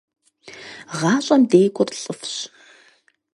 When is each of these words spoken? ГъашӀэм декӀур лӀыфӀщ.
ГъашӀэм 0.97 1.41
декӀур 1.51 1.89
лӀыфӀщ. 2.01 2.33